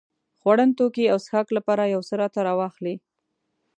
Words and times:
خوړن 0.39 0.69
توکي 0.77 1.05
او 1.13 1.17
څښاک 1.25 1.47
لپاره 1.57 1.91
يو 1.93 2.01
څه 2.07 2.13
راته 2.21 2.39
راواخلې. 2.47 2.95